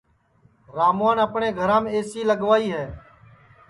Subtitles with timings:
[0.77, 2.85] راموان اپٹؔے گھرام اے سی لگوائی ہے